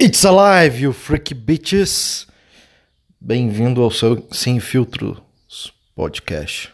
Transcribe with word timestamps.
It's 0.00 0.24
alive, 0.24 0.80
you 0.80 0.92
freaky 0.92 1.34
bitches! 1.34 2.28
Bem-vindo 3.20 3.82
ao 3.82 3.90
seu 3.90 4.28
Sem 4.30 4.60
Filtros 4.60 5.20
podcast. 5.92 6.72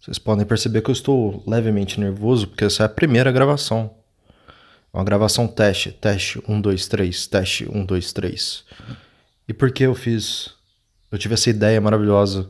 Vocês 0.00 0.16
podem 0.16 0.46
perceber 0.46 0.82
que 0.82 0.90
eu 0.90 0.92
estou 0.92 1.42
levemente 1.44 1.98
nervoso 1.98 2.46
porque 2.46 2.64
essa 2.64 2.84
é 2.84 2.86
a 2.86 2.88
primeira 2.88 3.32
gravação. 3.32 3.92
É 4.92 4.96
uma 4.96 5.02
gravação 5.02 5.48
teste, 5.48 5.90
teste 5.90 6.40
1, 6.48 6.60
2, 6.60 6.86
3, 6.86 7.26
teste 7.26 7.68
1, 7.68 7.84
2, 7.84 8.12
3. 8.12 8.64
E 9.48 9.52
por 9.52 9.72
que 9.72 9.82
eu 9.82 9.96
fiz? 9.96 10.54
Eu 11.10 11.18
tive 11.18 11.34
essa 11.34 11.50
ideia 11.50 11.80
maravilhosa 11.80 12.48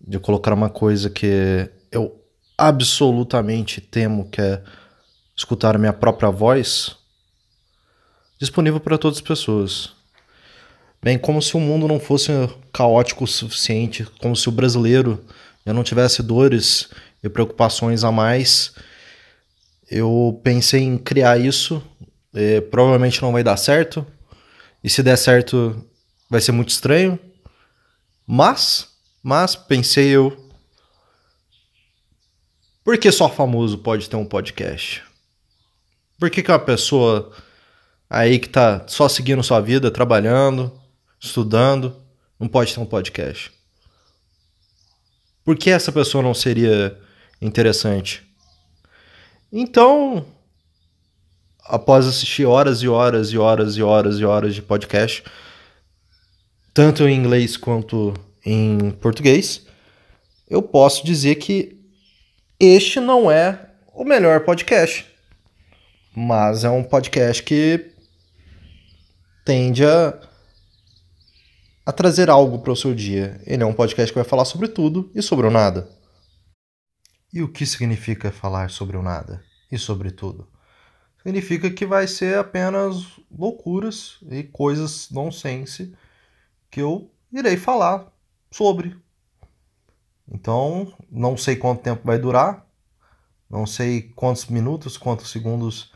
de 0.00 0.18
colocar 0.18 0.54
uma 0.54 0.70
coisa 0.70 1.10
que 1.10 1.70
eu 1.92 2.24
absolutamente 2.56 3.82
temo, 3.82 4.30
que 4.30 4.40
é 4.40 4.62
escutar 5.36 5.76
a 5.76 5.78
minha 5.78 5.92
própria 5.92 6.30
voz 6.30 6.97
disponível 8.38 8.80
para 8.80 8.96
todas 8.96 9.18
as 9.18 9.22
pessoas. 9.22 9.92
Bem, 11.02 11.18
como 11.18 11.40
se 11.40 11.56
o 11.56 11.60
mundo 11.60 11.86
não 11.86 12.00
fosse 12.00 12.32
caótico 12.72 13.24
o 13.24 13.26
suficiente, 13.26 14.04
como 14.20 14.34
se 14.34 14.48
o 14.48 14.52
brasileiro 14.52 15.24
já 15.66 15.72
não 15.72 15.84
tivesse 15.84 16.22
dores 16.22 16.88
e 17.22 17.28
preocupações 17.28 18.04
a 18.04 18.10
mais, 18.10 18.72
eu 19.90 20.40
pensei 20.42 20.82
em 20.82 20.98
criar 20.98 21.38
isso. 21.38 21.82
E 22.34 22.60
provavelmente 22.60 23.22
não 23.22 23.32
vai 23.32 23.42
dar 23.42 23.56
certo. 23.56 24.06
E 24.82 24.90
se 24.90 25.02
der 25.02 25.16
certo, 25.16 25.84
vai 26.28 26.40
ser 26.40 26.52
muito 26.52 26.70
estranho. 26.70 27.18
Mas, 28.26 28.88
mas 29.22 29.56
pensei 29.56 30.08
eu, 30.08 30.48
por 32.84 32.98
que 32.98 33.10
só 33.10 33.28
famoso 33.28 33.78
pode 33.78 34.08
ter 34.08 34.16
um 34.16 34.24
podcast? 34.24 35.02
Por 36.18 36.30
que, 36.30 36.42
que 36.42 36.50
uma 36.50 36.58
pessoa 36.58 37.32
aí 38.08 38.38
que 38.38 38.48
tá 38.48 38.84
só 38.86 39.08
seguindo 39.08 39.42
sua 39.42 39.60
vida, 39.60 39.90
trabalhando, 39.90 40.72
estudando, 41.20 41.96
não 42.38 42.48
pode 42.48 42.74
ter 42.74 42.80
um 42.80 42.86
podcast? 42.86 43.52
Por 45.44 45.56
que 45.56 45.70
essa 45.70 45.90
pessoa 45.90 46.22
não 46.22 46.34
seria 46.34 46.98
interessante? 47.40 48.22
Então, 49.52 50.26
após 51.64 52.06
assistir 52.06 52.44
horas 52.44 52.82
e 52.82 52.88
horas 52.88 53.28
e 53.28 53.38
horas 53.38 53.76
e 53.76 53.82
horas 53.82 54.18
e 54.18 54.24
horas 54.24 54.54
de 54.54 54.62
podcast, 54.62 55.24
tanto 56.74 57.08
em 57.08 57.14
inglês 57.14 57.56
quanto 57.56 58.14
em 58.44 58.90
português, 58.92 59.66
eu 60.48 60.62
posso 60.62 61.04
dizer 61.04 61.36
que 61.36 61.78
este 62.60 63.00
não 63.00 63.30
é 63.30 63.70
o 63.94 64.04
melhor 64.04 64.40
podcast. 64.44 65.06
Mas 66.14 66.64
é 66.64 66.70
um 66.70 66.82
podcast 66.82 67.42
que 67.42 67.92
tende 69.48 69.82
a, 69.82 70.12
a 71.86 71.90
trazer 71.90 72.28
algo 72.28 72.58
para 72.58 72.70
o 72.70 72.76
seu 72.76 72.94
dia. 72.94 73.40
Ele 73.46 73.62
é 73.62 73.66
um 73.66 73.72
podcast 73.72 74.12
que 74.12 74.18
vai 74.18 74.28
falar 74.28 74.44
sobre 74.44 74.68
tudo 74.68 75.10
e 75.14 75.22
sobre 75.22 75.46
o 75.46 75.50
nada. 75.50 75.88
E 77.32 77.40
o 77.40 77.50
que 77.50 77.64
significa 77.64 78.30
falar 78.30 78.68
sobre 78.68 78.98
o 78.98 79.02
nada 79.02 79.42
e 79.72 79.78
sobre 79.78 80.10
tudo? 80.10 80.46
Significa 81.22 81.70
que 81.70 81.86
vai 81.86 82.06
ser 82.06 82.36
apenas 82.36 83.18
loucuras 83.30 84.18
e 84.30 84.42
coisas 84.42 85.08
nonsense 85.10 85.96
que 86.70 86.82
eu 86.82 87.10
irei 87.32 87.56
falar 87.56 88.06
sobre. 88.50 88.94
Então, 90.30 90.92
não 91.10 91.38
sei 91.38 91.56
quanto 91.56 91.80
tempo 91.80 92.02
vai 92.04 92.18
durar, 92.18 92.66
não 93.48 93.64
sei 93.64 94.12
quantos 94.14 94.44
minutos, 94.44 94.98
quantos 94.98 95.30
segundos 95.30 95.90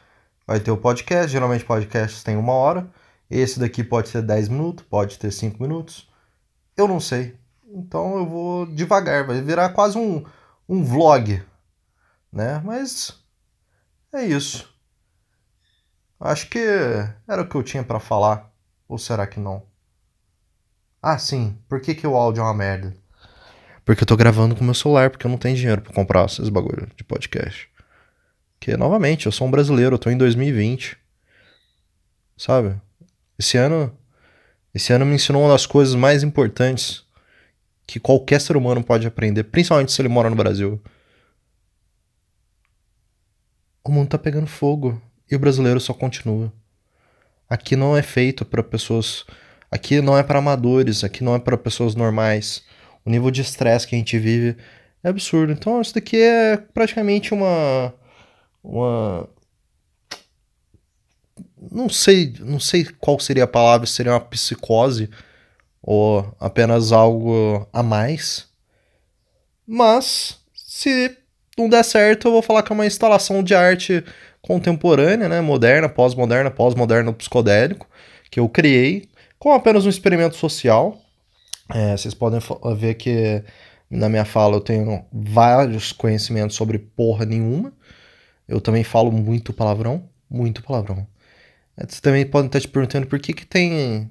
vai 0.47 0.59
ter 0.59 0.71
o 0.71 0.79
podcast. 0.79 1.31
Geralmente 1.31 1.67
podcasts 1.67 2.23
tem 2.23 2.35
uma 2.35 2.55
hora. 2.55 2.91
Esse 3.35 3.59
daqui 3.59 3.83
pode 3.83 4.13
ter 4.13 4.21
10 4.21 4.51
minutos, 4.51 4.85
pode 4.91 5.19
ter 5.19 5.33
5 5.33 5.63
minutos. 5.63 6.07
Eu 6.77 6.87
não 6.87 7.01
sei. 7.01 7.35
Então 7.67 8.19
eu 8.19 8.27
vou 8.27 8.67
devagar, 8.67 9.27
vai 9.27 9.41
virar 9.41 9.71
quase 9.71 9.97
um, 9.97 10.23
um 10.69 10.85
vlog, 10.85 11.43
né? 12.31 12.61
Mas 12.63 13.19
é 14.13 14.23
isso. 14.23 14.71
Acho 16.21 16.47
que 16.51 16.59
era 17.27 17.41
o 17.41 17.49
que 17.49 17.55
eu 17.55 17.63
tinha 17.63 17.83
para 17.83 17.99
falar. 17.99 18.53
Ou 18.87 18.99
será 18.99 19.27
que 19.27 19.41
não? 19.41 19.63
Ah, 21.01 21.17
sim. 21.19 21.59
Por 21.71 21.81
que, 21.81 21.95
que 21.95 22.07
o 22.07 22.15
áudio 22.15 22.43
é 22.43 22.45
uma 22.45 22.53
merda? 22.53 22.95
Porque 23.83 24.03
eu 24.03 24.07
tô 24.07 24.15
gravando 24.15 24.55
com 24.55 24.63
meu 24.63 24.75
celular, 24.75 25.09
porque 25.09 25.27
eu 25.27 25.31
não 25.31 25.39
tenho 25.39 25.57
dinheiro 25.57 25.81
para 25.81 25.95
comprar 25.95 26.27
esses 26.27 26.51
bagulho 26.51 26.87
de 26.95 27.03
podcast. 27.03 27.67
Que, 28.61 28.77
novamente, 28.77 29.25
eu 29.25 29.33
sou 29.33 29.49
um 29.49 29.51
brasileiro, 29.51 29.95
eu 29.95 29.99
tô 29.99 30.11
em 30.11 30.19
2020. 30.19 30.99
Sabe? 32.37 32.79
Esse 33.39 33.57
ano, 33.57 33.97
esse 34.75 34.93
ano 34.93 35.05
me 35.05 35.15
ensinou 35.15 35.43
uma 35.43 35.53
das 35.53 35.67
coisas 35.67 35.95
mais 35.95 36.23
importantes 36.23 37.05
que 37.87 38.01
qualquer 38.01 38.41
ser 38.41 38.57
humano 38.57 38.83
pode 38.83 39.07
aprender, 39.07 39.45
principalmente 39.45 39.93
se 39.93 40.01
ele 40.01 40.09
mora 40.09 40.31
no 40.31 40.37
Brasil. 40.37 40.81
O 43.85 43.91
mundo 43.91 44.09
tá 44.09 44.19
pegando 44.19 44.47
fogo 44.47 45.01
e 45.31 45.35
o 45.35 45.39
brasileiro 45.39 45.81
só 45.81 45.93
continua. 45.93 46.53
Aqui 47.49 47.77
não 47.77 47.97
é 47.97 48.03
feito 48.03 48.45
para 48.45 48.63
pessoas, 48.63 49.27
aqui 49.71 50.01
não 50.01 50.17
é 50.17 50.23
para 50.23 50.39
amadores, 50.39 51.05
aqui 51.05 51.23
não 51.25 51.35
é 51.35 51.39
para 51.39 51.59
pessoas 51.59 51.95
normais. 51.95 52.65
O 53.05 53.11
nível 53.11 53.31
de 53.31 53.43
estresse 53.43 53.87
que 53.87 53.95
a 53.95 53.99
gente 53.99 54.19
vive 54.19 54.57
é 55.03 55.09
absurdo. 55.09 55.53
Então 55.53 55.81
isso 55.81 55.95
daqui 55.95 56.17
é 56.17 56.57
praticamente 56.57 57.35
uma 57.35 57.93
uma 58.63 59.29
não 61.71 61.89
sei, 61.89 62.35
não 62.41 62.59
sei 62.59 62.87
qual 62.99 63.19
seria 63.21 63.45
a 63.45 63.49
palavra, 63.49 63.87
seria 63.87 64.13
uma 64.13 64.21
psicose 64.21 65.09
ou 65.83 66.35
apenas 66.39 66.93
algo 66.93 67.67
a 67.73 67.83
mais. 67.83 68.49
Mas 69.67 70.39
se 70.55 71.17
não 71.57 71.69
der 71.69 71.85
certo, 71.85 72.29
eu 72.29 72.33
vou 72.33 72.43
falar 72.43 72.63
que 72.63 72.73
é 72.73 72.75
uma 72.75 72.87
instalação 72.87 73.43
de 73.43 73.55
arte 73.55 74.05
contemporânea, 74.41 75.29
né, 75.29 75.41
moderna, 75.41 75.89
pós-moderna, 75.89 76.51
pós-moderno 76.51 77.13
psicodélico, 77.15 77.87
que 78.31 78.41
eu 78.41 78.49
criei 78.49 79.09
com 79.39 79.53
apenas 79.53 79.87
um 79.87 79.89
experimento 79.89 80.37
social. 80.37 80.99
É, 81.73 81.97
vocês 81.97 82.15
podem 82.15 82.41
ver 82.77 82.95
que 82.95 83.43
na 83.91 84.09
minha 84.09 84.25
fala 84.25 84.57
eu 84.57 84.61
tenho 84.61 85.05
vários 85.13 85.93
conhecimentos 85.93 86.57
sobre 86.57 86.79
porra 86.79 87.25
nenhuma. 87.25 87.73
Eu 88.49 88.61
também 88.61 88.83
falo 88.83 89.13
muito 89.13 89.53
palavrão, 89.53 90.09
muito 90.29 90.63
palavrão. 90.63 91.07
Você 91.77 92.01
também 92.01 92.27
pode 92.27 92.47
estar 92.47 92.61
te 92.61 92.69
perguntando 92.69 93.07
por 93.07 93.19
que, 93.19 93.33
que 93.33 93.47
tem, 93.47 94.11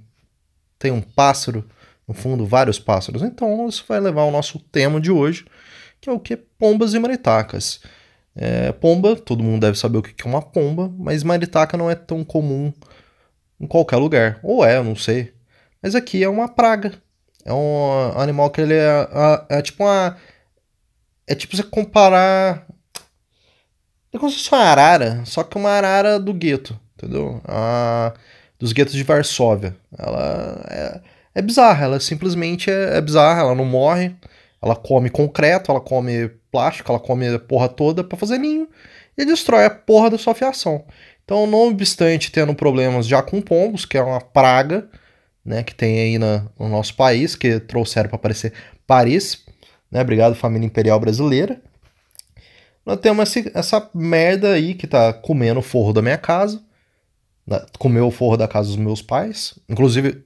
tem 0.80 0.92
um 0.92 1.02
pássaro, 1.02 1.68
no 2.08 2.14
fundo, 2.14 2.46
vários 2.46 2.80
pássaros. 2.80 3.22
Então, 3.22 3.68
isso 3.68 3.86
vai 3.88 4.00
levar 4.00 4.22
ao 4.22 4.32
nosso 4.32 4.60
tema 4.60 5.00
de 5.00 5.12
hoje, 5.12 5.46
que 6.00 6.10
é 6.10 6.12
o 6.12 6.20
que? 6.20 6.36
Pombas 6.36 6.94
e 6.94 7.00
maritacas. 7.00 7.82
É, 8.36 8.72
pomba, 8.72 9.16
todo 9.16 9.44
mundo 9.44 9.62
deve 9.62 9.78
saber 9.78 9.98
o 10.00 10.02
que 10.02 10.26
é 10.26 10.30
uma 10.30 10.42
pomba, 10.42 10.92
mas 10.98 11.24
maritaca 11.24 11.78
não 11.78 11.90
é 11.90 11.96
tão 11.96 12.24
comum 12.24 12.74
em 13.60 13.68
qualquer 13.68 13.98
lugar. 13.98 14.40
Ou 14.42 14.66
é, 14.66 14.78
eu 14.78 14.84
não 14.84 14.96
sei. 14.96 15.34
Mas 15.82 15.96
aqui 15.96 16.24
é 16.24 16.30
uma 16.30 16.48
praga. 16.48 16.94
É 17.46 17.54
um 17.54 18.20
animal 18.20 18.50
que 18.50 18.62
ele 18.62 18.74
é, 18.74 19.08
é, 19.50 19.58
é 19.58 19.62
tipo 19.62 19.84
uma. 19.84 20.18
É 21.28 21.36
tipo 21.36 21.56
você 21.56 21.64
comparar. 21.64 22.68
É 24.14 24.18
como 24.18 24.30
se 24.30 24.38
fosse 24.38 24.54
uma 24.54 24.64
arara, 24.64 25.24
só 25.26 25.44
que 25.44 25.58
uma 25.58 25.70
arara 25.70 26.20
do 26.20 26.34
gueto 26.34 26.78
entendeu? 27.02 27.42
A, 27.46 28.14
dos 28.60 28.74
guetos 28.74 28.94
de 28.94 29.04
Varsóvia. 29.04 29.76
Ela 29.98 30.66
é, 30.70 31.02
é 31.36 31.42
bizarra, 31.42 31.86
ela 31.86 32.00
simplesmente 32.00 32.70
é, 32.70 32.98
é 32.98 33.02
bizarra, 33.02 33.42
ela 33.42 33.56
não 33.56 33.66
morre, 33.66 34.16
ela 34.62 34.76
come 34.76 35.10
concreto, 35.10 35.72
ela 35.72 35.82
come 35.82 36.30
plástico, 36.52 36.92
ela 36.92 37.00
come 37.00 37.28
a 37.28 37.40
porra 37.40 37.68
toda 37.68 38.04
para 38.04 38.18
fazer 38.18 38.38
ninho 38.38 38.68
e 39.18 39.26
destrói 39.26 39.66
a 39.66 39.70
porra 39.70 40.10
da 40.10 40.18
sua 40.18 40.36
fiação. 40.36 40.86
Então, 41.24 41.48
não 41.48 41.70
obstante 41.70 42.32
tendo 42.32 42.54
problemas 42.54 43.08
já 43.08 43.22
com 43.22 43.42
pombos, 43.42 43.86
que 43.86 43.98
é 43.98 44.04
uma 44.04 44.22
praga, 44.22 44.88
né, 45.46 45.64
que 45.64 45.74
tem 45.74 46.00
aí 46.00 46.20
na, 46.20 46.46
no 46.60 46.68
nosso 46.68 46.96
país, 46.96 47.36
que 47.36 47.60
trouxeram 47.60 48.10
para 48.10 48.18
aparecer 48.18 48.54
Paris, 48.86 49.44
né, 49.90 50.02
obrigado 50.02 50.36
família 50.36 50.66
imperial 50.66 51.00
brasileira. 51.00 51.62
Nós 52.86 53.00
temos 53.00 53.36
essa, 53.36 53.52
essa 53.58 53.90
merda 53.94 54.54
aí 54.54 54.74
que 54.74 54.88
tá 54.88 55.14
comendo 55.14 55.60
o 55.60 55.64
forro 55.64 55.94
da 55.94 56.02
minha 56.02 56.18
casa, 56.18 56.62
comeu 57.78 58.08
o 58.08 58.12
forro 58.12 58.38
da 58.38 58.48
casa 58.48 58.68
dos 58.68 58.78
meus 58.78 59.02
pais. 59.02 59.58
Inclusive, 59.68 60.24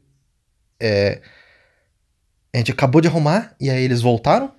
é, 0.80 1.22
a 2.54 2.58
gente 2.58 2.72
acabou 2.72 3.02
de 3.02 3.08
arrumar 3.08 3.56
e 3.60 3.70
aí 3.70 3.84
eles 3.84 4.02
voltaram. 4.02 4.52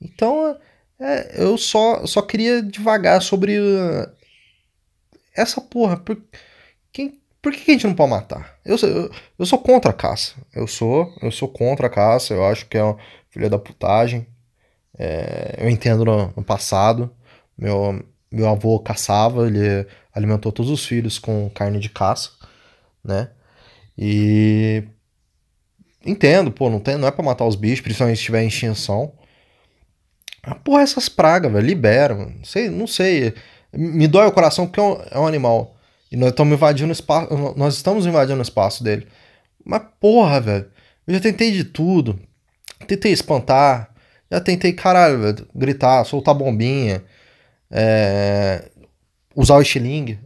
Então, 0.00 0.56
é, 0.98 1.42
eu 1.42 1.58
só, 1.58 2.06
só 2.06 2.22
queria 2.22 2.62
devagar 2.62 3.20
sobre 3.20 3.58
uh, 3.58 4.10
essa 5.34 5.60
porra. 5.60 5.96
Por, 5.98 6.20
quem, 6.92 7.20
por 7.42 7.52
que 7.52 7.70
a 7.70 7.74
gente 7.74 7.86
não 7.86 7.94
pode 7.94 8.10
matar? 8.10 8.58
Eu, 8.64 8.76
eu, 8.76 9.10
eu 9.38 9.46
sou 9.46 9.58
contra 9.58 9.90
a 9.90 9.94
caça. 9.94 10.34
Eu 10.54 10.66
sou, 10.66 11.14
eu 11.22 11.30
sou 11.30 11.48
contra 11.48 11.86
a 11.86 11.90
caça. 11.90 12.34
Eu 12.34 12.44
acho 12.46 12.66
que 12.66 12.78
é 12.78 12.82
uma 12.82 12.96
filha 13.30 13.50
da 13.50 13.58
putagem. 13.58 14.26
É, 14.98 15.56
eu 15.58 15.68
entendo 15.68 16.04
no, 16.04 16.32
no 16.36 16.44
passado. 16.44 17.10
Meu, 17.56 18.02
meu 18.30 18.48
avô 18.48 18.78
caçava, 18.80 19.46
ele 19.46 19.86
alimentou 20.16 20.50
todos 20.50 20.70
os 20.70 20.84
filhos 20.86 21.18
com 21.18 21.50
carne 21.50 21.78
de 21.78 21.90
caça. 21.90 22.30
né? 23.04 23.30
E 23.98 24.84
entendo, 26.04 26.50
pô, 26.50 26.70
não, 26.70 26.80
tem, 26.80 26.96
não 26.96 27.08
é 27.08 27.10
pra 27.10 27.24
matar 27.24 27.44
os 27.44 27.56
bichos, 27.56 27.80
principalmente 27.80 28.18
se 28.18 28.24
tiver 28.24 28.42
em 28.42 28.48
extinção. 28.48 29.12
Ah, 30.42 30.54
porra, 30.54 30.82
essas 30.82 31.08
pragas, 31.08 31.52
velho, 31.52 31.66
libera, 31.66 32.14
mano. 32.14 32.34
Não 32.38 32.44
sei, 32.44 32.70
não 32.70 32.86
sei. 32.86 33.34
Me 33.72 34.06
dói 34.08 34.26
o 34.26 34.32
coração 34.32 34.66
porque 34.66 34.80
é 34.80 34.82
um, 34.82 35.02
é 35.10 35.18
um 35.18 35.26
animal. 35.26 35.76
E 36.10 36.16
nós 36.16 36.30
estamos 36.30 36.54
invadindo 36.54 36.88
o 36.90 36.92
espaço. 36.92 37.54
Nós 37.56 37.74
estamos 37.74 38.06
invadindo 38.06 38.38
o 38.38 38.42
espaço 38.42 38.82
dele. 38.84 39.06
Mas, 39.64 39.82
porra, 40.00 40.40
velho. 40.40 40.70
Eu 41.06 41.14
já 41.14 41.20
tentei 41.20 41.50
de 41.52 41.64
tudo. 41.64 42.18
Tentei 42.86 43.12
espantar. 43.12 43.92
Já 44.30 44.40
tentei, 44.40 44.72
caralho, 44.72 45.20
velho, 45.20 45.48
gritar, 45.54 46.04
soltar 46.04 46.34
bombinha. 46.34 47.04
É... 47.70 48.70
Usar 49.36 49.56
o 49.56 49.60
estilingue. 49.60 50.18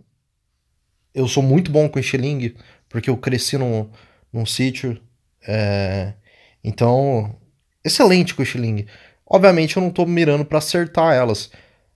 Eu 1.12 1.26
sou 1.26 1.42
muito 1.42 1.72
bom 1.72 1.88
com 1.88 1.98
estilingue, 1.98 2.56
porque 2.88 3.10
eu 3.10 3.16
cresci 3.16 3.58
num, 3.58 3.90
num 4.32 4.46
sítio. 4.46 5.00
É... 5.44 6.14
Então, 6.62 7.36
excelente 7.84 8.36
com 8.36 8.42
o. 8.42 8.86
Obviamente 9.26 9.76
eu 9.76 9.82
não 9.82 9.90
tô 9.90 10.06
mirando 10.06 10.44
para 10.44 10.58
acertar 10.58 11.12
elas. 11.12 11.50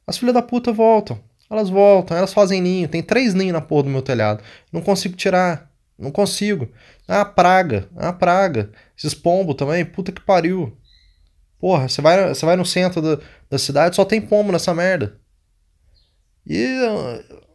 As 0.04 0.18
filhas 0.18 0.34
da 0.34 0.42
puta 0.42 0.72
voltam. 0.72 1.20
Elas 1.48 1.70
voltam, 1.70 2.16
elas 2.16 2.32
fazem 2.32 2.60
ninho. 2.60 2.88
Tem 2.88 3.00
três 3.00 3.32
ninhos 3.32 3.52
na 3.52 3.60
porra 3.60 3.84
do 3.84 3.90
meu 3.90 4.02
telhado. 4.02 4.42
Não 4.72 4.80
consigo 4.80 5.14
tirar. 5.14 5.70
Não 5.96 6.10
consigo. 6.10 6.68
Uma 7.08 7.24
praga. 7.24 7.88
Uma 7.92 8.12
praga. 8.12 8.72
Esses 8.98 9.14
pombos 9.14 9.54
também, 9.54 9.84
puta 9.84 10.10
que 10.10 10.20
pariu. 10.20 10.76
Porra, 11.60 11.88
você 11.88 12.02
vai, 12.02 12.28
você 12.28 12.44
vai 12.44 12.56
no 12.56 12.66
centro 12.66 13.00
da, 13.00 13.22
da 13.48 13.58
cidade, 13.58 13.94
só 13.94 14.04
tem 14.04 14.20
pombo 14.20 14.50
nessa 14.50 14.74
merda. 14.74 15.18
E, 16.46 16.78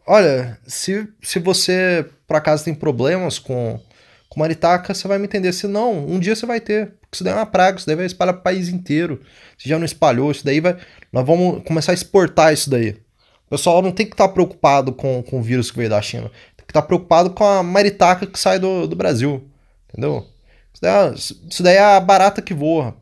olha, 0.06 0.58
se, 0.66 1.08
se 1.22 1.38
você 1.38 2.06
por 2.30 2.36
acaso 2.36 2.64
tem 2.64 2.72
problemas 2.72 3.40
com, 3.40 3.80
com 4.28 4.38
maritaca, 4.38 4.94
você 4.94 5.08
vai 5.08 5.18
me 5.18 5.24
entender. 5.24 5.52
Se 5.52 5.66
não, 5.66 6.06
um 6.06 6.16
dia 6.20 6.36
você 6.36 6.46
vai 6.46 6.60
ter. 6.60 6.86
Porque 7.00 7.16
isso 7.16 7.24
daí 7.24 7.32
é 7.32 7.36
uma 7.36 7.44
praga, 7.44 7.76
isso 7.76 7.86
daí 7.88 7.96
vai 7.96 8.06
espalhar 8.06 8.34
pro 8.34 8.44
país 8.44 8.68
inteiro. 8.68 9.20
Se 9.58 9.68
já 9.68 9.76
não 9.76 9.84
espalhou, 9.84 10.30
isso 10.30 10.44
daí 10.44 10.60
vai. 10.60 10.76
Nós 11.12 11.26
vamos 11.26 11.64
começar 11.64 11.90
a 11.90 11.94
exportar 11.94 12.52
isso 12.52 12.70
daí. 12.70 12.90
O 13.46 13.50
pessoal 13.50 13.82
não 13.82 13.90
tem 13.90 14.06
que 14.06 14.12
estar 14.12 14.28
tá 14.28 14.32
preocupado 14.32 14.92
com, 14.92 15.24
com 15.24 15.40
o 15.40 15.42
vírus 15.42 15.72
que 15.72 15.76
veio 15.76 15.90
da 15.90 16.00
China. 16.00 16.30
Tem 16.56 16.64
que 16.64 16.70
estar 16.70 16.82
tá 16.82 16.86
preocupado 16.86 17.30
com 17.30 17.44
a 17.44 17.64
maritaca 17.64 18.24
que 18.24 18.38
sai 18.38 18.60
do, 18.60 18.86
do 18.86 18.94
Brasil. 18.94 19.50
Entendeu? 19.88 20.24
Isso 20.72 20.80
daí, 20.80 21.08
é, 21.08 21.14
isso 21.14 21.62
daí 21.64 21.74
é 21.74 21.82
a 21.82 21.98
barata 21.98 22.40
que 22.40 22.54
voa. 22.54 22.94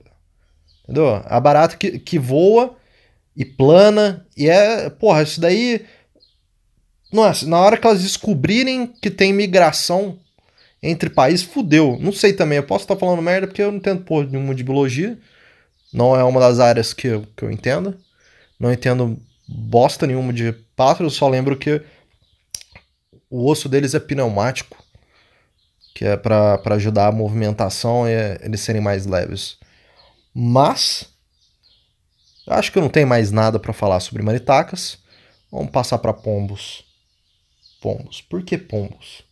Entendeu? 0.85 1.23
A 1.27 1.39
barata 1.39 1.77
que, 1.77 1.99
que 1.99 2.19
voa 2.19 2.75
e 3.39 3.45
plana. 3.45 4.27
E 4.37 4.51
é. 4.51 4.91
Porra, 4.91 5.23
isso 5.23 5.41
daí. 5.41 5.87
Nossa, 7.13 7.47
na 7.47 7.59
hora 7.59 7.79
que 7.79 7.87
elas 7.87 8.03
descobrirem 8.03 8.87
que 8.87 9.09
tem 9.09 9.33
migração 9.33 10.19
entre 10.83 11.09
países, 11.09 11.47
fudeu. 11.47 11.97
Não 12.01 12.13
sei 12.13 12.33
também, 12.33 12.59
eu 12.59 12.65
posso 12.65 12.85
estar 12.85 12.97
falando 12.97 13.23
merda 13.23 13.47
porque 13.47 13.63
eu 13.63 13.71
não 13.71 13.79
entendo 13.79 14.05
porra 14.05 14.27
nenhuma 14.27 14.55
de 14.55 14.65
biologia. 14.65 15.17
Não 15.93 16.15
é 16.15 16.23
uma 16.23 16.41
das 16.41 16.59
áreas 16.59 16.93
que 16.93 17.07
eu, 17.07 17.27
que 17.35 17.45
eu 17.45 17.51
entendo. 17.51 17.97
Não 18.61 18.73
entendo 18.73 19.19
bosta 19.49 20.07
nenhuma 20.07 20.33
de 20.33 20.53
pássaros, 20.77 21.15
só 21.15 21.29
lembro 21.29 21.57
que 21.57 21.81
o 23.31 23.49
osso 23.49 23.69
deles 23.69 23.95
é 23.95 24.01
pneumático, 24.01 24.85
que 25.95 26.05
é 26.05 26.17
para 26.17 26.61
ajudar 26.75 27.07
a 27.07 27.13
movimentação 27.13 28.07
e 28.07 28.13
eles 28.43 28.61
serem 28.61 28.83
mais 28.83 29.07
leves. 29.07 29.57
Mas 30.35 31.09
acho 32.49 32.73
que 32.73 32.79
eu 32.79 32.83
não 32.83 32.89
tenho 32.89 33.07
mais 33.07 33.31
nada 33.31 33.59
para 33.59 33.73
falar 33.73 34.01
sobre 34.01 34.23
maritacas. 34.23 34.99
Vamos 35.51 35.71
passar 35.71 35.99
para 35.99 36.13
pombos. 36.13 36.85
Pombos. 37.81 38.21
Por 38.21 38.43
que 38.43 38.59
pombos? 38.59 39.23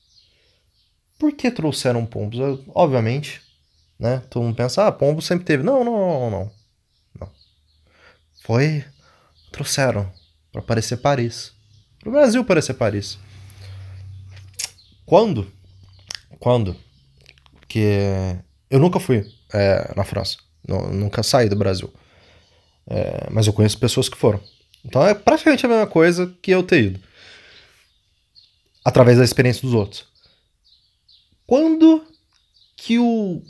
Por 1.18 1.32
que 1.32 1.50
trouxeram 1.50 2.06
pombos? 2.06 2.38
Eu, 2.38 2.62
obviamente, 2.74 3.40
né? 3.98 4.22
Todo 4.30 4.44
mundo 4.44 4.56
pensa, 4.56 4.86
ah, 4.86 4.92
pombo 4.92 5.20
sempre 5.22 5.44
teve. 5.44 5.62
Não, 5.62 5.84
não, 5.84 5.92
não, 5.92 6.30
não. 6.30 6.50
não. 7.20 7.30
Foi. 8.42 8.84
Trouxeram 9.50 10.10
para 10.52 10.62
parecer 10.62 10.98
Paris. 10.98 11.52
Para 11.98 12.08
o 12.08 12.12
Brasil 12.12 12.44
parecer 12.44 12.74
Paris. 12.74 13.18
Quando? 15.04 15.50
Quando? 16.38 16.76
Que 17.68 18.38
eu 18.70 18.78
nunca 18.78 19.00
fui 19.00 19.24
é, 19.52 19.92
na 19.96 20.04
França. 20.04 20.38
nunca 20.66 21.22
saí 21.22 21.48
do 21.48 21.56
Brasil. 21.56 21.92
É, 22.88 23.28
mas 23.30 23.46
eu 23.46 23.52
conheço 23.52 23.78
pessoas 23.78 24.08
que 24.08 24.16
foram. 24.16 24.40
Então 24.84 25.06
é 25.06 25.14
praticamente 25.14 25.66
a 25.66 25.68
mesma 25.68 25.86
coisa 25.86 26.32
que 26.40 26.50
eu 26.50 26.62
ter 26.62 26.84
ido. 26.84 27.00
Através 28.84 29.18
da 29.18 29.24
experiência 29.24 29.62
dos 29.62 29.74
outros. 29.74 30.06
Quando 31.46 32.04
que 32.76 32.98
o 32.98 33.42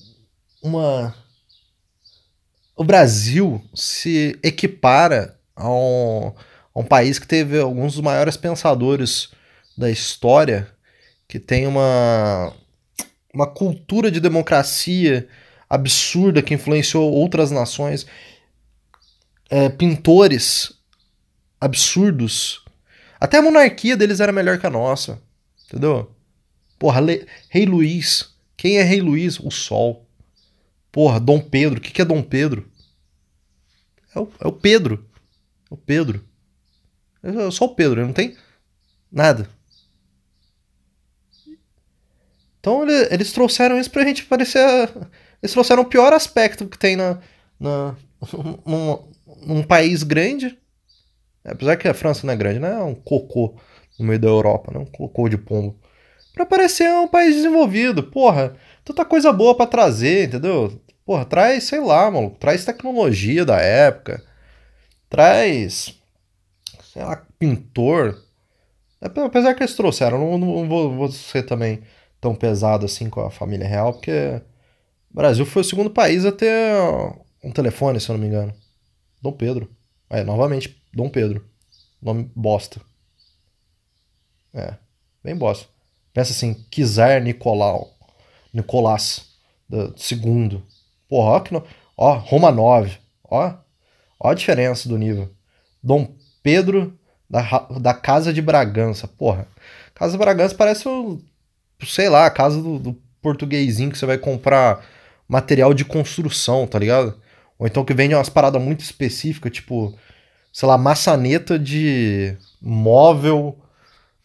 uma 0.63 1.15
o 2.75 2.85
Brasil 2.85 3.63
se 3.75 4.39
equipara 4.43 5.39
a 5.55 5.71
um, 5.71 6.33
a 6.75 6.81
um 6.81 6.85
país 6.85 7.19
que 7.19 7.27
teve 7.27 7.59
alguns 7.59 7.95
dos 7.95 8.03
maiores 8.03 8.37
pensadores 8.37 9.31
da 9.77 9.91
história, 9.91 10.71
que 11.29 11.39
tem 11.39 11.67
uma 11.67 12.53
uma 13.33 13.47
cultura 13.47 14.11
de 14.11 14.19
democracia 14.19 15.29
absurda 15.69 16.41
que 16.41 16.55
influenciou 16.55 17.13
outras 17.13 17.51
nações, 17.51 18.07
é, 19.51 19.69
pintores 19.69 20.73
absurdos. 21.61 22.65
Até 23.21 23.39
a 23.39 23.43
monarquia 23.43 23.97
deles 23.97 24.21
era 24.21 24.33
melhor 24.33 24.59
que 24.59 24.67
a 24.67 24.71
nossa, 24.71 25.21
entendeu? 25.67 26.15
Porra, 26.79 27.01
Le... 27.01 27.27
Rei 27.49 27.65
Luís. 27.65 28.35
Quem 28.57 28.79
é 28.79 28.83
Rei 28.83 29.01
Luís? 29.01 29.39
O 29.41 29.51
Sol. 29.51 30.07
Porra, 30.93 31.21
Dom 31.21 31.41
Pedro. 31.41 31.79
O 31.79 31.83
que, 31.83 31.93
que 31.93 32.03
é 32.03 32.05
Dom 32.05 32.23
Pedro? 32.23 32.71
É 34.15 34.19
o, 34.19 34.31
é 34.41 34.47
o 34.47 34.53
Pedro. 34.53 35.07
É 35.71 35.75
o 35.75 35.77
Pedro. 35.77 36.25
É 37.23 37.51
só 37.51 37.65
o 37.65 37.75
Pedro, 37.75 38.01
ele 38.01 38.07
não 38.07 38.15
tem 38.15 38.37
nada. 39.11 39.49
Então 42.61 42.83
ele, 42.83 43.09
eles 43.13 43.33
trouxeram 43.33 43.79
isso 43.79 43.91
pra 43.91 44.05
gente 44.05 44.25
parecer. 44.25 44.91
Eles 45.43 45.53
trouxeram 45.53 45.83
o 45.83 45.87
pior 45.87 46.13
aspecto 46.13 46.67
que 46.67 46.79
tem 46.79 46.97
na, 46.97 47.19
na, 47.59 47.95
num 49.45 49.63
país 49.63 50.03
grande. 50.03 50.59
Apesar 51.45 51.77
que 51.77 51.89
a 51.89 51.95
França 51.95 52.27
não 52.27 52.35
é 52.35 52.37
grande, 52.37 52.59
né? 52.59 52.73
É 52.73 52.83
um 52.83 52.95
cocô 52.95 53.57
no 53.99 54.07
meio 54.07 54.19
da 54.19 54.29
Europa, 54.29 54.73
né? 54.73 54.79
Um 54.79 54.87
cocô 54.87 55.29
de 55.29 55.39
pombo 55.39 55.79
para 56.37 56.45
parecer 56.45 56.87
um 56.91 57.09
país 57.09 57.35
desenvolvido. 57.35 58.03
Porra, 58.03 58.55
tanta 58.85 59.07
coisa 59.07 59.33
boa 59.33 59.57
para 59.57 59.67
trazer, 59.67 60.29
entendeu? 60.29 60.79
Porra, 61.05 61.25
traz, 61.25 61.65
sei 61.65 61.81
lá, 61.81 62.11
mano, 62.11 62.31
traz 62.39 62.65
tecnologia 62.65 63.43
da 63.45 63.57
época, 63.59 64.23
traz, 65.09 65.99
sei 66.93 67.03
lá, 67.03 67.25
pintor. 67.39 68.23
Apesar 69.01 69.55
que 69.55 69.63
eles 69.63 69.75
trouxeram, 69.75 70.19
não, 70.19 70.39
não 70.39 70.69
vou, 70.69 70.95
vou 70.95 71.11
ser 71.11 71.45
também 71.45 71.83
tão 72.21 72.35
pesado 72.35 72.85
assim 72.85 73.09
com 73.09 73.21
a 73.21 73.31
família 73.31 73.67
real, 73.67 73.95
porque 73.95 74.43
o 75.11 75.15
Brasil 75.15 75.47
foi 75.47 75.63
o 75.63 75.65
segundo 75.65 75.91
país 75.91 76.27
a 76.27 76.33
ter 76.33 76.77
um 77.43 77.51
telefone, 77.51 77.99
se 77.99 78.11
eu 78.11 78.15
não 78.15 78.21
me 78.21 78.27
engano. 78.27 78.53
Dom 79.21 79.33
Pedro. 79.33 79.71
É, 80.09 80.23
novamente, 80.23 80.81
Dom 80.93 81.09
Pedro. 81.09 81.45
Nome 82.01 82.31
bosta. 82.35 82.81
É, 84.55 84.75
bem 85.23 85.37
bosta. 85.37 85.67
Pensa 86.13 86.33
assim, 86.33 86.55
Kizar 86.71 87.23
Nicolau, 87.23 87.95
Nicolás 88.53 89.37
segundo. 89.97 90.63
Porra, 91.09 91.31
ó, 91.31 91.41
que 91.41 91.53
no... 91.53 91.65
ó, 91.97 92.15
Roma 92.15 92.51
9. 92.51 92.99
Ó, 93.25 93.55
ó 94.19 94.29
a 94.31 94.35
diferença 94.35 94.89
do 94.89 94.99
nível. 94.99 95.31
Dom 95.83 96.15
Pedro 96.43 96.99
da, 97.29 97.43
da 97.81 97.95
Casa 97.95 98.33
de 98.33 98.41
Bragança. 98.41 99.07
Porra, 99.09 99.49
Casa 99.95 100.13
de 100.13 100.19
Bragança 100.19 100.55
parece 100.55 100.89
o, 100.89 101.21
sei 101.85 102.09
lá, 102.09 102.27
a 102.27 102.31
casa 102.31 102.63
do, 102.63 102.79
do 102.79 102.93
portuguesinho 103.21 103.91
que 103.91 103.99
você 103.99 104.07
vai 104.07 104.19
comprar 104.19 104.85
material 105.29 105.75
de 105.75 105.85
construção, 105.85 106.67
tá 106.67 106.79
ligado? 106.79 107.21
Ou 107.59 107.67
então 107.67 107.85
que 107.85 107.95
vende 107.95 108.15
umas 108.15 108.29
paradas 108.29 108.61
muito 108.61 108.81
específicas, 108.81 109.53
tipo, 109.53 109.97
sei 110.53 110.69
lá, 110.69 110.77
maçaneta 110.77 111.59
de 111.59 112.37
móvel 112.61 113.59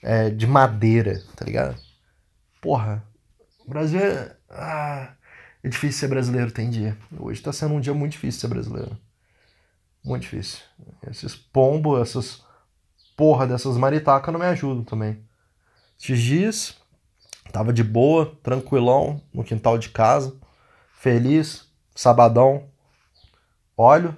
é, 0.01 0.29
de 0.29 0.47
madeira, 0.47 1.21
tá 1.35 1.45
ligado? 1.45 1.75
Porra, 2.61 3.03
o 3.65 3.69
Brasil 3.69 3.99
é. 3.99 4.35
Ah, 4.49 5.13
é 5.63 5.69
difícil 5.69 5.99
ser 5.99 6.07
brasileiro, 6.07 6.51
tem 6.51 6.69
dia. 6.69 6.97
Hoje 7.17 7.41
tá 7.41 7.53
sendo 7.53 7.75
um 7.75 7.79
dia 7.79 7.93
muito 7.93 8.13
difícil 8.13 8.41
ser 8.41 8.47
brasileiro. 8.47 8.97
Muito 10.03 10.23
difícil. 10.23 10.59
Esses 11.07 11.35
pombos, 11.35 12.01
essas 12.01 12.43
porra 13.15 13.45
dessas 13.45 13.77
maritacas 13.77 14.33
não 14.33 14.39
me 14.39 14.47
ajudam 14.47 14.83
também. 14.83 15.23
Esses 15.99 16.19
dias, 16.19 16.75
tava 17.51 17.71
de 17.71 17.83
boa, 17.83 18.35
tranquilão, 18.41 19.21
no 19.31 19.43
quintal 19.43 19.77
de 19.77 19.89
casa, 19.89 20.35
feliz, 20.95 21.67
sabadão. 21.95 22.67
Olho, 23.83 24.15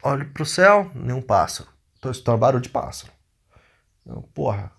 olho 0.00 0.30
pro 0.32 0.46
céu, 0.46 0.92
nenhum 0.94 1.20
pássaro. 1.20 1.68
Tô 2.00 2.08
escutando 2.08 2.38
barulho 2.38 2.62
de 2.62 2.68
pássaro. 2.68 3.12
Porra, 4.32 4.70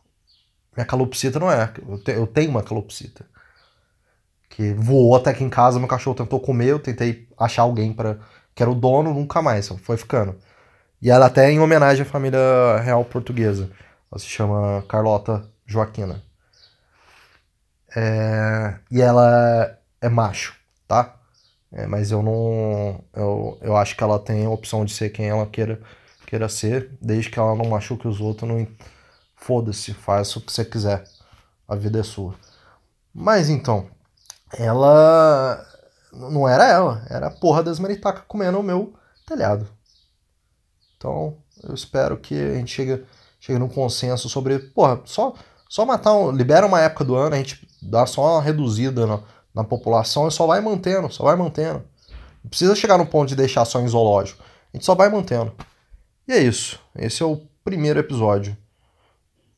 Minha 0.77 0.85
calopsita 0.85 1.39
não 1.39 1.51
é. 1.51 1.73
Eu, 1.85 2.01
te, 2.01 2.11
eu 2.13 2.25
tenho 2.25 2.49
uma 2.51 2.63
calopsita. 2.63 3.25
Que 4.49 4.73
voou 4.73 5.13
até 5.13 5.31
aqui 5.31 5.43
em 5.43 5.49
casa, 5.49 5.77
meu 5.77 5.89
cachorro 5.89 6.15
tentou 6.15 6.39
comer, 6.39 6.67
eu 6.67 6.79
tentei 6.79 7.27
achar 7.37 7.63
alguém 7.63 7.91
para 7.91 8.17
que 8.55 8.63
era 8.63 8.71
o 8.71 8.75
dono, 8.75 9.13
nunca 9.13 9.41
mais, 9.41 9.67
foi 9.67 9.97
ficando. 9.97 10.39
E 11.01 11.11
ela 11.11 11.25
até 11.25 11.47
é 11.47 11.51
em 11.51 11.59
homenagem 11.59 12.03
à 12.03 12.09
família 12.09 12.77
real 12.81 13.03
portuguesa. 13.03 13.69
Ela 14.09 14.19
se 14.19 14.25
chama 14.27 14.85
Carlota 14.87 15.51
Joaquina. 15.65 16.23
É... 17.93 18.79
E 18.89 19.01
ela 19.01 19.77
é 19.99 20.07
macho, 20.07 20.55
tá? 20.87 21.18
É, 21.71 21.85
mas 21.85 22.11
eu 22.11 22.23
não. 22.23 23.03
Eu, 23.13 23.57
eu 23.61 23.77
acho 23.77 23.95
que 23.95 24.03
ela 24.03 24.19
tem 24.19 24.45
a 24.45 24.49
opção 24.49 24.83
de 24.83 24.93
ser 24.93 25.09
quem 25.11 25.29
ela 25.29 25.45
queira, 25.45 25.81
queira 26.25 26.49
ser, 26.49 26.97
desde 27.01 27.29
que 27.29 27.39
ela 27.39 27.55
não 27.55 27.69
machuque 27.69 28.07
os 28.07 28.19
outros. 28.19 28.49
Não... 28.49 28.67
Foda-se, 29.35 29.93
faz 29.93 30.35
o 30.35 30.41
que 30.41 30.51
você 30.51 30.65
quiser. 30.65 31.03
A 31.67 31.75
vida 31.75 31.99
é 31.99 32.03
sua. 32.03 32.35
Mas 33.13 33.49
então, 33.49 33.89
ela. 34.57 35.65
Não 36.11 36.47
era 36.47 36.67
ela, 36.67 37.05
era 37.07 37.27
a 37.27 37.31
porra 37.31 37.61
das 37.61 37.79
maritacas 37.79 38.23
comendo 38.27 38.59
o 38.59 38.63
meu 38.63 38.93
telhado. 39.27 39.67
Então, 40.97 41.37
eu 41.63 41.73
espero 41.73 42.17
que 42.17 42.33
a 42.33 42.55
gente 42.55 42.73
chegue, 42.73 43.05
chegue 43.39 43.59
num 43.59 43.69
consenso 43.69 44.27
sobre. 44.27 44.57
Porra, 44.59 45.01
só, 45.05 45.35
só 45.69 45.85
matar. 45.85 46.13
Um, 46.13 46.31
libera 46.31 46.65
uma 46.65 46.81
época 46.81 47.05
do 47.05 47.15
ano, 47.15 47.35
a 47.35 47.37
gente 47.37 47.67
dá 47.81 48.05
só 48.07 48.35
uma 48.37 48.41
reduzida 48.41 49.05
no, 49.05 49.23
na 49.59 49.63
população 49.63 50.27
e 50.27 50.31
só 50.31 50.47
vai 50.47 50.61
mantendo, 50.61 51.11
só 51.11 51.23
vai 51.23 51.35
mantendo. 51.35 51.83
Não 52.43 52.49
precisa 52.49 52.75
chegar 52.75 52.97
no 52.97 53.05
ponto 53.05 53.29
de 53.29 53.35
deixar 53.35 53.65
só 53.65 53.79
em 53.81 53.87
zoológico. 53.87 54.43
A 54.73 54.77
gente 54.77 54.85
só 54.85 54.95
vai 54.95 55.09
mantendo. 55.09 55.53
E 56.27 56.31
é 56.31 56.39
isso. 56.39 56.79
Esse 56.95 57.21
é 57.21 57.25
o 57.25 57.41
primeiro 57.63 57.99
episódio. 57.99 58.55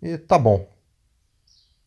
E 0.01 0.17
tá 0.17 0.37
bom. 0.37 0.67